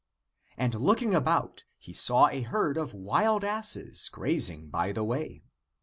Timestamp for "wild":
2.95-3.43